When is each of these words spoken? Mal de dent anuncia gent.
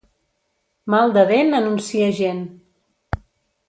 Mal 0.95 1.13
de 1.19 1.25
dent 1.33 1.59
anuncia 1.59 2.11
gent. 2.25 2.43